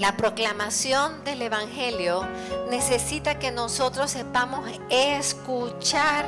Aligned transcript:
La 0.00 0.16
proclamación 0.16 1.24
del 1.24 1.42
Evangelio 1.42 2.26
necesita 2.70 3.38
que 3.38 3.50
nosotros 3.50 4.10
sepamos 4.10 4.66
escuchar 4.88 6.24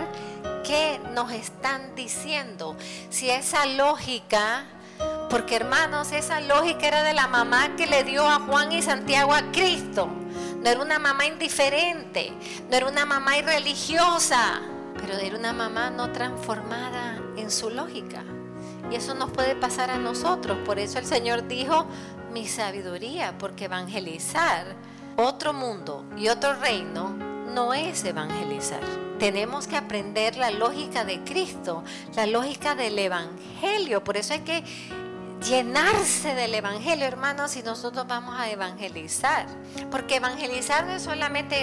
qué 0.63 1.01
nos 1.15 1.33
están 1.33 1.95
diciendo. 1.95 2.77
Si 3.09 3.31
esa 3.31 3.65
lógica, 3.65 4.67
porque 5.31 5.57
hermanos, 5.57 6.13
esa 6.13 6.43
lógica 6.43 6.87
era 6.87 7.03
de 7.03 7.15
la 7.15 7.29
mamá 7.29 7.75
que 7.75 7.87
le 7.87 8.05
dio 8.05 8.29
a 8.29 8.41
Juan 8.41 8.73
y 8.73 8.83
Santiago 8.83 9.33
a 9.33 9.41
Cristo. 9.53 10.07
No 10.63 10.69
era 10.69 10.83
una 10.83 10.99
mamá 10.99 11.25
indiferente, 11.25 12.31
no 12.69 12.77
era 12.77 12.87
una 12.87 13.07
mamá 13.07 13.39
irreligiosa, 13.39 14.61
pero 15.01 15.15
era 15.15 15.39
una 15.39 15.55
mamá 15.55 15.89
no 15.89 16.13
transformada 16.13 17.19
en 17.39 17.51
su 17.51 17.71
lógica. 17.71 18.23
Y 18.91 18.97
eso 18.97 19.15
nos 19.15 19.31
puede 19.31 19.55
pasar 19.55 19.91
a 19.91 19.99
nosotros. 19.99 20.59
Por 20.65 20.79
eso 20.79 20.99
el 20.99 21.07
Señor 21.07 21.47
dijo, 21.49 21.87
mi 22.33 22.47
sabiduría, 22.47 23.37
porque 23.39 23.67
evangelizar 23.67 24.67
otro 25.17 25.53
mundo 25.53 26.05
y 26.17 26.29
otro 26.29 26.55
reino 26.55 27.11
no 27.53 27.75
es 27.75 28.05
evangelizar. 28.05 28.81
Tenemos 29.19 29.67
que 29.67 29.77
aprender 29.77 30.37
la 30.37 30.51
lógica 30.51 31.05
de 31.05 31.21
Cristo, 31.21 31.85
la 32.17 32.27
lógica 32.27 32.75
del 32.75 32.99
Evangelio. 32.99 34.03
Por 34.03 34.17
eso 34.17 34.33
hay 34.33 34.41
que 34.41 34.65
llenarse 35.43 36.35
del 36.35 36.55
Evangelio, 36.55 37.07
hermanos, 37.07 37.57
y 37.57 37.63
nosotros 37.63 38.07
vamos 38.07 38.39
a 38.39 38.51
evangelizar. 38.51 39.47
Porque 39.91 40.17
evangelizar 40.17 40.87
no 40.87 40.93
es 40.93 41.03
solamente 41.03 41.63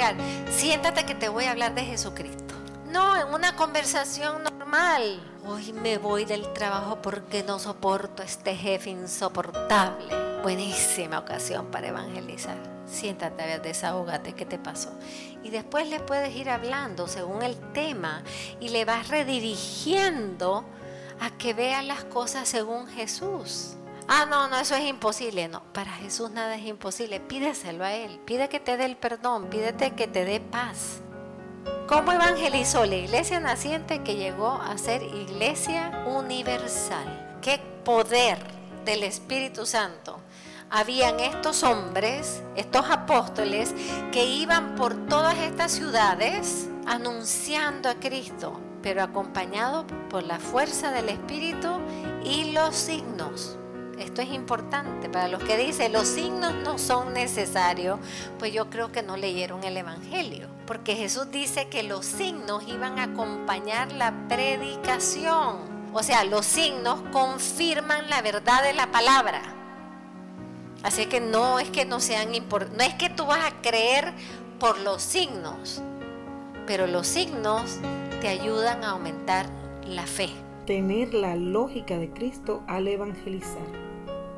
siéntate 0.55 1.05
que 1.05 1.15
te 1.15 1.27
voy 1.27 1.45
a 1.45 1.51
hablar 1.51 1.75
de 1.75 1.83
Jesucristo. 1.83 2.53
No, 2.91 3.15
en 3.19 3.33
una 3.33 3.55
conversación 3.55 4.43
normal. 4.69 5.19
Hoy 5.47 5.73
me 5.73 5.97
voy 5.97 6.25
del 6.25 6.53
trabajo 6.53 7.01
porque 7.01 7.43
no 7.43 7.57
soporto 7.57 8.21
este 8.21 8.55
jefe 8.55 8.91
insoportable. 8.91 10.05
Buenísima 10.43 11.17
ocasión 11.17 11.67
para 11.71 11.87
evangelizar. 11.87 12.57
Siéntate, 12.85 13.41
a 13.41 13.45
ver, 13.47 13.61
desahógate, 13.63 14.33
¿qué 14.33 14.45
te 14.45 14.59
pasó? 14.59 14.91
Y 15.43 15.49
después 15.49 15.89
le 15.89 15.99
puedes 15.99 16.35
ir 16.35 16.49
hablando 16.49 17.07
según 17.07 17.41
el 17.41 17.55
tema 17.73 18.23
y 18.59 18.69
le 18.69 18.85
vas 18.85 19.07
redirigiendo 19.07 20.65
a 21.19 21.31
que 21.31 21.53
vea 21.55 21.81
las 21.81 22.03
cosas 22.03 22.47
según 22.47 22.87
Jesús. 22.87 23.75
Ah, 24.07 24.27
no, 24.29 24.49
no, 24.49 24.59
eso 24.59 24.75
es 24.75 24.85
imposible. 24.85 25.47
No, 25.47 25.63
para 25.73 25.91
Jesús 25.93 26.29
nada 26.29 26.55
es 26.55 26.65
imposible. 26.65 27.19
Pídeselo 27.19 27.83
a 27.83 27.93
Él. 27.93 28.19
Pide 28.25 28.49
que 28.49 28.59
te 28.59 28.77
dé 28.77 28.85
el 28.85 28.97
perdón. 28.97 29.49
Pídete 29.49 29.91
que 29.91 30.07
te 30.07 30.25
dé 30.25 30.39
paz. 30.39 31.01
¿Cómo 31.89 32.11
evangelizó 32.11 32.85
la 32.85 32.97
iglesia 32.97 33.39
naciente 33.39 34.03
que 34.03 34.15
llegó 34.15 34.61
a 34.61 34.77
ser 34.77 35.01
iglesia 35.01 36.03
universal? 36.05 37.39
¿Qué 37.41 37.59
poder 37.83 38.37
del 38.85 39.01
Espíritu 39.01 39.65
Santo? 39.65 40.19
Habían 40.69 41.19
estos 41.19 41.63
hombres, 41.63 42.43
estos 42.55 42.91
apóstoles, 42.91 43.73
que 44.11 44.23
iban 44.23 44.75
por 44.75 45.07
todas 45.07 45.35
estas 45.39 45.71
ciudades 45.71 46.69
anunciando 46.85 47.89
a 47.89 47.95
Cristo, 47.95 48.61
pero 48.83 49.01
acompañado 49.01 49.87
por 50.11 50.21
la 50.21 50.37
fuerza 50.37 50.91
del 50.91 51.09
Espíritu 51.09 51.79
y 52.23 52.51
los 52.51 52.75
signos. 52.75 53.57
Esto 53.99 54.21
es 54.21 54.29
importante 54.29 55.09
para 55.09 55.27
los 55.27 55.43
que 55.43 55.57
dicen 55.57 55.91
los 55.91 56.07
signos 56.07 56.53
no 56.63 56.77
son 56.77 57.13
necesarios, 57.13 57.99
pues 58.37 58.53
yo 58.53 58.69
creo 58.69 58.91
que 58.91 59.03
no 59.03 59.17
leyeron 59.17 59.63
el 59.63 59.75
Evangelio, 59.75 60.47
porque 60.65 60.95
Jesús 60.95 61.29
dice 61.31 61.67
que 61.67 61.83
los 61.83 62.05
signos 62.05 62.63
iban 62.67 62.97
a 62.97 63.03
acompañar 63.03 63.91
la 63.91 64.13
predicación. 64.27 65.79
O 65.93 66.03
sea, 66.03 66.23
los 66.23 66.45
signos 66.45 67.01
confirman 67.11 68.09
la 68.09 68.21
verdad 68.21 68.63
de 68.63 68.73
la 68.73 68.91
palabra. 68.91 69.41
Así 70.83 71.07
que 71.07 71.19
no 71.19 71.59
es 71.59 71.69
que 71.69 71.83
no 71.83 71.99
sean 71.99 72.33
importantes, 72.35 72.77
no 72.77 72.83
es 72.85 72.93
que 72.93 73.09
tú 73.09 73.25
vas 73.25 73.43
a 73.43 73.61
creer 73.61 74.13
por 74.59 74.79
los 74.79 75.01
signos, 75.01 75.81
pero 76.65 76.87
los 76.87 77.05
signos 77.05 77.79
te 78.21 78.29
ayudan 78.29 78.83
a 78.83 78.91
aumentar 78.91 79.47
la 79.85 80.05
fe. 80.05 80.29
Tener 80.65 81.13
la 81.13 81.35
lógica 81.35 81.97
de 81.97 82.11
Cristo 82.11 82.63
al 82.67 82.87
evangelizar, 82.87 83.65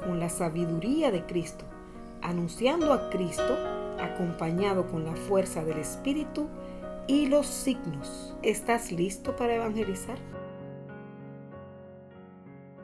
con 0.06 0.20
la 0.20 0.30
sabiduría 0.30 1.12
de 1.12 1.26
Cristo, 1.26 1.66
anunciando 2.22 2.94
a 2.94 3.10
Cristo, 3.10 3.58
acompañado 4.00 4.88
con 4.88 5.06
la 5.06 5.16
fuerza 5.16 5.64
del 5.64 5.78
Espíritu 5.78 6.48
y 7.08 7.28
los 7.28 7.48
signos. 7.48 8.36
¿Estás 8.42 8.92
listo 8.92 9.36
para 9.36 9.56
evangelizar? 9.56 10.18